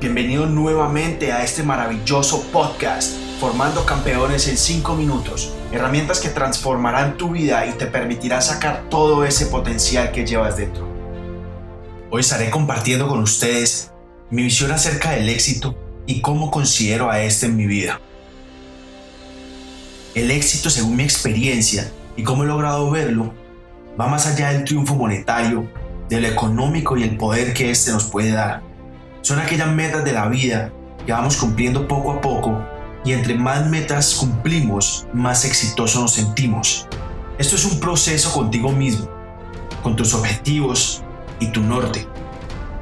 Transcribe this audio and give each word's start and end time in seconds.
Bienvenido 0.00 0.46
nuevamente 0.46 1.30
a 1.30 1.44
este 1.44 1.62
maravilloso 1.62 2.42
podcast, 2.44 3.18
Formando 3.38 3.84
Campeones 3.84 4.48
en 4.48 4.56
5 4.56 4.94
minutos, 4.96 5.52
herramientas 5.72 6.20
que 6.20 6.30
transformarán 6.30 7.18
tu 7.18 7.28
vida 7.32 7.66
y 7.66 7.72
te 7.72 7.84
permitirán 7.84 8.40
sacar 8.40 8.88
todo 8.88 9.26
ese 9.26 9.44
potencial 9.44 10.10
que 10.10 10.24
llevas 10.24 10.56
dentro. 10.56 10.88
Hoy 12.10 12.22
estaré 12.22 12.48
compartiendo 12.48 13.08
con 13.08 13.20
ustedes 13.20 13.90
mi 14.30 14.44
visión 14.44 14.72
acerca 14.72 15.10
del 15.10 15.28
éxito 15.28 15.76
y 16.06 16.22
cómo 16.22 16.50
considero 16.50 17.10
a 17.10 17.20
este 17.20 17.44
en 17.44 17.56
mi 17.58 17.66
vida. 17.66 18.00
El 20.14 20.30
éxito, 20.30 20.70
según 20.70 20.96
mi 20.96 21.02
experiencia 21.02 21.92
y 22.16 22.22
cómo 22.22 22.44
he 22.44 22.46
logrado 22.46 22.90
verlo, 22.90 23.34
va 24.00 24.06
más 24.06 24.26
allá 24.26 24.50
del 24.50 24.64
triunfo 24.64 24.94
monetario, 24.94 25.70
de 26.08 26.22
lo 26.22 26.26
económico 26.26 26.96
y 26.96 27.02
el 27.02 27.18
poder 27.18 27.52
que 27.52 27.70
éste 27.70 27.92
nos 27.92 28.04
puede 28.04 28.30
dar. 28.30 28.69
Son 29.22 29.38
aquellas 29.38 29.72
metas 29.72 30.04
de 30.04 30.12
la 30.12 30.28
vida 30.28 30.72
que 31.04 31.12
vamos 31.12 31.36
cumpliendo 31.36 31.86
poco 31.86 32.12
a 32.12 32.20
poco 32.20 32.64
y 33.04 33.12
entre 33.12 33.34
más 33.34 33.66
metas 33.66 34.14
cumplimos, 34.14 35.06
más 35.12 35.44
exitosos 35.44 36.00
nos 36.00 36.12
sentimos. 36.12 36.86
Esto 37.38 37.56
es 37.56 37.64
un 37.64 37.80
proceso 37.80 38.32
contigo 38.32 38.72
mismo, 38.72 39.08
con 39.82 39.96
tus 39.96 40.14
objetivos 40.14 41.02
y 41.38 41.48
tu 41.48 41.62
norte. 41.62 42.06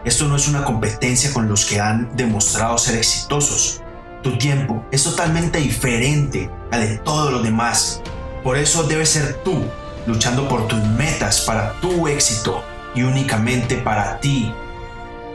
Esto 0.05 0.27
no 0.27 0.37
es 0.37 0.49
una 0.49 0.65
competencia 0.65 1.33
con 1.33 1.49
los 1.49 1.65
que 1.65 1.81
han 1.81 2.17
demostrado 2.17 2.79
ser 2.79 2.97
exitosos. 2.97 3.83
Tu 4.23 4.37
tiempo 4.39 4.85
es 4.91 5.05
totalmente 5.05 5.59
diferente 5.59 6.51
al 6.71 6.81
de 6.81 6.99
todos 6.99 7.33
los 7.33 7.43
demás. 7.43 8.01
Por 8.43 8.57
eso 8.57 8.85
debes 8.85 9.11
ser 9.11 9.35
tú, 9.45 9.65
luchando 10.07 10.49
por 10.49 10.67
tus 10.67 10.83
metas 10.85 11.43
para 11.43 11.73
tu 11.81 12.09
éxito 12.09 12.65
y 12.95 13.03
únicamente 13.03 13.77
para 13.77 14.19
ti. 14.21 14.53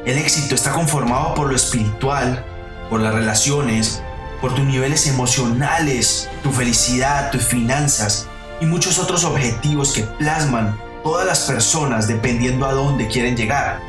El 0.05 0.17
éxito 0.17 0.53
está 0.53 0.73
conformado 0.73 1.33
por 1.33 1.47
lo 1.47 1.55
espiritual, 1.55 2.43
por 2.89 2.99
las 2.99 3.13
relaciones, 3.13 4.01
por 4.41 4.53
tus 4.53 4.65
niveles 4.65 5.07
emocionales, 5.07 6.29
tu 6.43 6.51
felicidad, 6.51 7.31
tus 7.31 7.43
finanzas 7.45 8.27
y 8.59 8.65
muchos 8.65 8.99
otros 8.99 9.23
objetivos 9.23 9.93
que 9.93 10.03
plasman 10.03 10.77
todas 11.05 11.25
las 11.25 11.39
personas 11.45 12.09
dependiendo 12.09 12.65
a 12.65 12.73
dónde 12.73 13.07
quieren 13.07 13.37
llegar. 13.37 13.79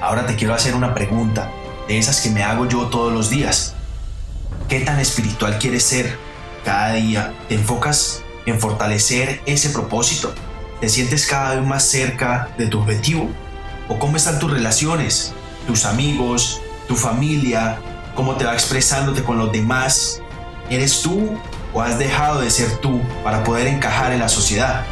Ahora 0.00 0.26
te 0.26 0.34
quiero 0.34 0.54
hacer 0.54 0.74
una 0.74 0.94
pregunta, 0.94 1.50
de 1.88 1.98
esas 1.98 2.22
que 2.22 2.30
me 2.30 2.42
hago 2.42 2.66
yo 2.66 2.86
todos 2.86 3.12
los 3.12 3.28
días. 3.28 3.74
¿Qué 4.66 4.80
tan 4.80 4.98
espiritual 4.98 5.58
quieres 5.58 5.82
ser 5.82 6.16
cada 6.64 6.94
día? 6.94 7.34
¿Te 7.50 7.56
enfocas 7.56 8.22
en 8.46 8.58
fortalecer 8.58 9.42
ese 9.44 9.68
propósito? 9.68 10.32
¿Te 10.80 10.88
sientes 10.88 11.26
cada 11.26 11.56
vez 11.56 11.66
más 11.66 11.82
cerca 11.82 12.48
de 12.56 12.66
tu 12.66 12.80
objetivo? 12.80 13.28
¿O 13.90 13.98
cómo 13.98 14.16
están 14.16 14.38
tus 14.38 14.50
relaciones, 14.50 15.34
tus 15.70 15.84
amigos, 15.84 16.60
tu 16.88 16.96
familia? 16.96 17.78
¿Cómo 18.16 18.34
te 18.34 18.44
va 18.44 18.54
expresándote 18.54 19.22
con 19.22 19.38
los 19.38 19.52
demás? 19.52 20.20
¿Eres 20.68 21.00
tú 21.00 21.38
o 21.72 21.80
has 21.80 21.96
dejado 21.96 22.40
de 22.40 22.50
ser 22.50 22.78
tú 22.78 23.00
para 23.22 23.44
poder 23.44 23.68
encajar 23.68 24.10
en 24.10 24.18
la 24.18 24.28
sociedad? 24.28 24.84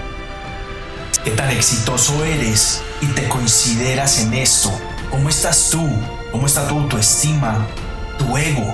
¿Qué 1.25 1.33
tan 1.33 1.51
exitoso 1.51 2.25
eres 2.25 2.81
y 3.01 3.07
te 3.07 3.29
consideras 3.29 4.21
en 4.21 4.35
esto? 4.35 4.71
¿Cómo 5.11 5.29
estás 5.29 5.71
tú? 5.71 5.85
¿Cómo 6.31 6.47
está 6.47 6.69
tu 6.69 6.79
autoestima? 6.79 7.67
¿Tu 8.17 8.37
ego? 8.37 8.73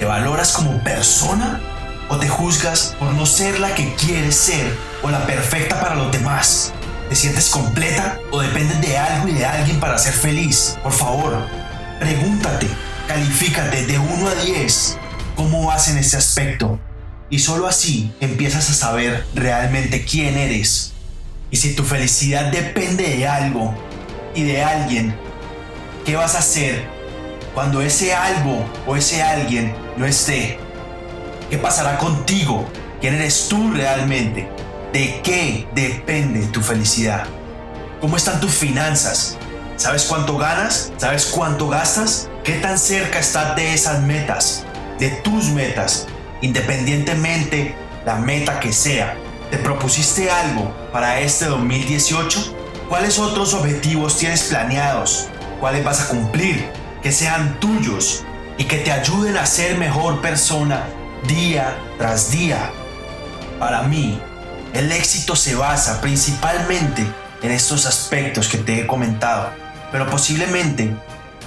¿Te 0.00 0.04
valoras 0.04 0.50
como 0.50 0.82
persona 0.82 1.60
¿O 2.08 2.16
te 2.18 2.28
juzgas 2.28 2.94
por 2.98 3.12
no 3.14 3.26
ser 3.26 3.58
la 3.58 3.74
que 3.74 3.94
quieres 3.94 4.36
ser 4.36 4.76
o 5.02 5.10
la 5.10 5.26
perfecta 5.26 5.80
para 5.80 5.96
los 5.96 6.12
demás? 6.12 6.55
¿Te 7.16 7.22
sientes 7.22 7.48
completa 7.48 8.20
o 8.30 8.42
dependes 8.42 8.78
de 8.82 8.98
algo 8.98 9.28
y 9.28 9.32
de 9.32 9.46
alguien 9.46 9.80
para 9.80 9.96
ser 9.96 10.12
feliz? 10.12 10.76
Por 10.82 10.92
favor, 10.92 11.48
pregúntate, 11.98 12.68
califícate 13.08 13.86
de 13.86 13.98
1 13.98 14.28
a 14.28 14.34
10 14.34 14.98
cómo 15.34 15.66
vas 15.66 15.88
en 15.88 15.96
este 15.96 16.18
aspecto. 16.18 16.78
Y 17.30 17.38
solo 17.38 17.68
así 17.68 18.12
empiezas 18.20 18.68
a 18.68 18.74
saber 18.74 19.24
realmente 19.34 20.04
quién 20.04 20.36
eres. 20.36 20.92
Y 21.50 21.56
si 21.56 21.74
tu 21.74 21.84
felicidad 21.84 22.52
depende 22.52 23.04
de 23.04 23.26
algo 23.26 23.74
y 24.34 24.42
de 24.42 24.62
alguien, 24.62 25.16
¿qué 26.04 26.16
vas 26.16 26.34
a 26.34 26.40
hacer 26.40 26.86
cuando 27.54 27.80
ese 27.80 28.12
algo 28.12 28.62
o 28.86 28.94
ese 28.94 29.22
alguien 29.22 29.74
no 29.96 30.04
esté? 30.04 30.58
¿Qué 31.48 31.56
pasará 31.56 31.96
contigo? 31.96 32.68
¿Quién 33.00 33.14
eres 33.14 33.46
tú 33.48 33.72
realmente? 33.72 34.50
¿De 34.96 35.20
qué 35.22 35.68
depende 35.74 36.46
tu 36.46 36.62
felicidad? 36.62 37.26
¿Cómo 38.00 38.16
están 38.16 38.40
tus 38.40 38.52
finanzas? 38.52 39.36
¿Sabes 39.76 40.04
cuánto 40.04 40.38
ganas? 40.38 40.90
¿Sabes 40.96 41.26
cuánto 41.26 41.68
gastas? 41.68 42.30
¿Qué 42.42 42.54
tan 42.54 42.78
cerca 42.78 43.18
estás 43.18 43.54
de 43.56 43.74
esas 43.74 44.00
metas? 44.00 44.64
De 44.98 45.10
tus 45.10 45.50
metas, 45.50 46.06
independientemente 46.40 47.74
la 48.06 48.14
meta 48.14 48.58
que 48.58 48.72
sea. 48.72 49.18
¿Te 49.50 49.58
propusiste 49.58 50.30
algo 50.30 50.74
para 50.92 51.20
este 51.20 51.44
2018? 51.44 52.56
¿Cuáles 52.88 53.18
otros 53.18 53.52
objetivos 53.52 54.16
tienes 54.16 54.44
planeados? 54.44 55.28
¿Cuáles 55.60 55.84
vas 55.84 56.00
a 56.00 56.08
cumplir? 56.08 56.70
Que 57.02 57.12
sean 57.12 57.60
tuyos 57.60 58.24
y 58.56 58.64
que 58.64 58.78
te 58.78 58.92
ayuden 58.92 59.36
a 59.36 59.44
ser 59.44 59.76
mejor 59.76 60.22
persona 60.22 60.86
día 61.28 61.76
tras 61.98 62.30
día. 62.30 62.70
Para 63.58 63.82
mí, 63.82 64.18
el 64.76 64.92
éxito 64.92 65.36
se 65.36 65.54
basa 65.54 66.02
principalmente 66.02 67.06
en 67.42 67.50
estos 67.50 67.86
aspectos 67.86 68.48
que 68.48 68.58
te 68.58 68.80
he 68.80 68.86
comentado, 68.86 69.50
pero 69.90 70.10
posiblemente 70.10 70.94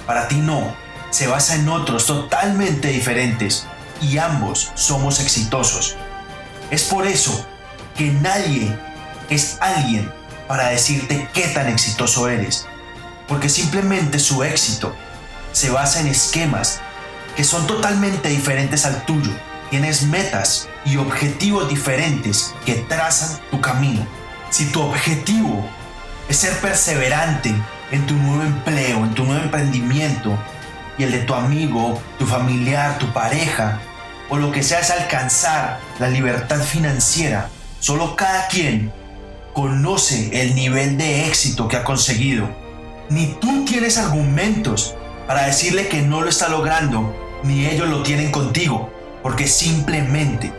para 0.04 0.26
ti 0.26 0.36
no, 0.36 0.74
se 1.10 1.28
basa 1.28 1.54
en 1.54 1.68
otros 1.68 2.06
totalmente 2.06 2.88
diferentes 2.88 3.66
y 4.02 4.18
ambos 4.18 4.72
somos 4.74 5.20
exitosos. 5.20 5.96
Es 6.72 6.82
por 6.84 7.06
eso 7.06 7.46
que 7.96 8.10
nadie 8.10 8.76
es 9.28 9.58
alguien 9.60 10.10
para 10.48 10.68
decirte 10.68 11.28
qué 11.32 11.46
tan 11.48 11.68
exitoso 11.68 12.28
eres, 12.28 12.66
porque 13.28 13.48
simplemente 13.48 14.18
su 14.18 14.42
éxito 14.42 14.92
se 15.52 15.70
basa 15.70 16.00
en 16.00 16.08
esquemas 16.08 16.80
que 17.36 17.44
son 17.44 17.68
totalmente 17.68 18.28
diferentes 18.28 18.84
al 18.86 19.04
tuyo 19.04 19.30
tienes 19.70 20.02
metas 20.02 20.68
y 20.84 20.96
objetivos 20.96 21.68
diferentes 21.68 22.52
que 22.66 22.74
trazan 22.74 23.40
tu 23.50 23.60
camino. 23.60 24.04
Si 24.50 24.66
tu 24.66 24.82
objetivo 24.82 25.64
es 26.28 26.36
ser 26.36 26.58
perseverante 26.58 27.54
en 27.92 28.06
tu 28.06 28.14
nuevo 28.14 28.42
empleo, 28.42 28.98
en 28.98 29.14
tu 29.14 29.24
nuevo 29.24 29.42
emprendimiento, 29.42 30.36
y 30.98 31.04
el 31.04 31.12
de 31.12 31.20
tu 31.20 31.34
amigo, 31.34 32.02
tu 32.18 32.26
familiar, 32.26 32.98
tu 32.98 33.10
pareja, 33.12 33.80
o 34.28 34.36
lo 34.36 34.52
que 34.52 34.62
sea 34.62 34.80
es 34.80 34.90
alcanzar 34.90 35.78
la 35.98 36.08
libertad 36.08 36.60
financiera, 36.60 37.48
solo 37.78 38.16
cada 38.16 38.48
quien 38.48 38.92
conoce 39.54 40.42
el 40.42 40.54
nivel 40.54 40.98
de 40.98 41.26
éxito 41.26 41.68
que 41.68 41.76
ha 41.76 41.84
conseguido. 41.84 42.48
Ni 43.08 43.26
tú 43.40 43.64
tienes 43.64 43.98
argumentos 43.98 44.94
para 45.26 45.46
decirle 45.46 45.88
que 45.88 46.02
no 46.02 46.20
lo 46.20 46.28
está 46.28 46.48
logrando, 46.48 47.14
ni 47.44 47.66
ellos 47.66 47.88
lo 47.88 48.02
tienen 48.02 48.30
contigo 48.30 48.99
porque 49.22 49.46
simplemente 49.46 50.52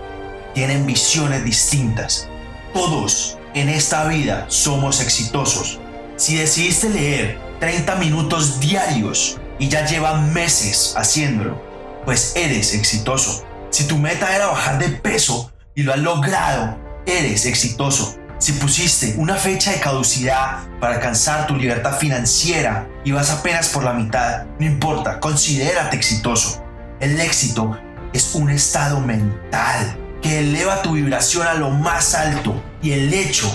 tienen 0.54 0.86
visiones 0.86 1.44
distintas. 1.44 2.28
Todos 2.74 3.38
en 3.54 3.70
esta 3.70 4.06
vida 4.06 4.46
somos 4.48 5.02
exitosos. 5.02 5.80
Si 6.16 6.36
decidiste 6.36 6.90
leer 6.90 7.40
30 7.60 7.96
minutos 7.96 8.60
diarios 8.60 9.40
y 9.60 9.68
ya 9.68 9.86
llevan 9.86 10.34
meses 10.34 10.94
haciéndolo, 10.98 11.62
pues 12.06 12.34
eres 12.36 12.74
exitoso. 12.74 13.46
Si 13.70 13.86
tu 13.86 13.98
meta 13.98 14.36
era 14.36 14.48
bajar 14.48 14.80
de 14.80 14.90
peso 14.90 15.52
y 15.76 15.84
lo 15.84 15.94
has 15.94 16.00
logrado, 16.00 16.78
eres 17.06 17.46
exitoso. 17.46 18.18
Si 18.38 18.54
pusiste 18.54 19.14
una 19.18 19.36
fecha 19.36 19.72
de 19.72 19.80
caducidad 19.80 20.68
para 20.80 20.96
alcanzar 20.96 21.46
tu 21.46 21.56
libertad 21.56 21.98
financiera 21.98 22.88
y 23.06 23.12
vas 23.12 23.30
apenas 23.30 23.70
por 23.70 23.84
la 23.84 23.94
mitad, 23.94 24.46
no 24.60 24.66
importa, 24.66 25.20
considérate 25.20 25.96
exitoso. 25.96 26.64
El 27.00 27.20
éxito 27.20 27.78
es 28.14 28.36
un 28.36 28.50
estado 28.50 29.00
mental 29.00 29.98
que 30.22 30.40
eleva 30.40 30.82
tu 30.82 30.94
vibración 30.94 31.48
a 31.48 31.54
lo 31.54 31.70
más 31.70 32.14
alto 32.14 32.62
y 32.82 32.92
el 32.92 33.14
hecho 33.14 33.50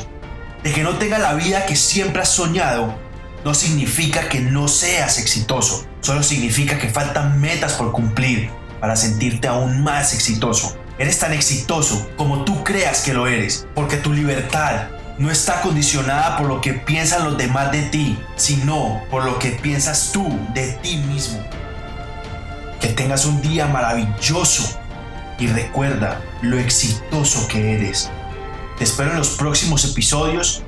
de 0.62 0.72
que 0.72 0.82
no 0.82 0.96
tenga 0.96 1.18
la 1.18 1.34
vida 1.34 1.66
que 1.66 1.76
siempre 1.76 2.22
has 2.22 2.30
soñado 2.30 2.94
no 3.44 3.54
significa 3.54 4.28
que 4.28 4.40
no 4.40 4.66
seas 4.66 5.18
exitoso, 5.18 5.86
solo 6.00 6.22
significa 6.22 6.78
que 6.78 6.88
faltan 6.88 7.40
metas 7.40 7.74
por 7.74 7.92
cumplir 7.92 8.50
para 8.80 8.96
sentirte 8.96 9.46
aún 9.46 9.84
más 9.84 10.12
exitoso. 10.12 10.76
Eres 10.98 11.18
tan 11.18 11.32
exitoso 11.32 12.10
como 12.16 12.44
tú 12.44 12.64
creas 12.64 13.02
que 13.02 13.12
lo 13.12 13.26
eres, 13.26 13.66
porque 13.74 13.96
tu 13.98 14.12
libertad 14.12 14.88
no 15.18 15.30
está 15.30 15.60
condicionada 15.60 16.36
por 16.36 16.46
lo 16.48 16.60
que 16.60 16.72
piensan 16.72 17.24
los 17.24 17.38
demás 17.38 17.70
de 17.70 17.82
ti, 17.82 18.18
sino 18.36 19.02
por 19.10 19.24
lo 19.24 19.38
que 19.38 19.50
piensas 19.50 20.10
tú 20.12 20.26
de 20.52 20.72
ti 20.82 20.96
mismo. 20.96 21.38
Que 22.86 22.92
tengas 22.92 23.26
un 23.26 23.42
día 23.42 23.66
maravilloso 23.66 24.78
y 25.40 25.48
recuerda 25.48 26.20
lo 26.40 26.56
exitoso 26.56 27.48
que 27.48 27.74
eres. 27.74 28.12
Te 28.78 28.84
espero 28.84 29.10
en 29.10 29.18
los 29.18 29.30
próximos 29.30 29.84
episodios 29.90 30.62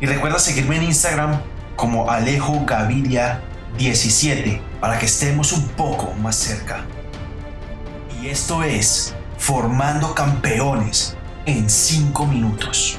y 0.00 0.06
recuerda 0.06 0.40
seguirme 0.40 0.78
en 0.78 0.82
Instagram 0.82 1.40
como 1.76 2.10
Alejo 2.10 2.64
Gaviria 2.66 3.42
17 3.78 4.60
para 4.80 4.98
que 4.98 5.06
estemos 5.06 5.52
un 5.52 5.68
poco 5.68 6.12
más 6.14 6.34
cerca. 6.34 6.84
Y 8.20 8.26
esto 8.26 8.64
es 8.64 9.14
Formando 9.38 10.16
Campeones 10.16 11.16
en 11.46 11.70
5 11.70 12.26
minutos. 12.26 12.98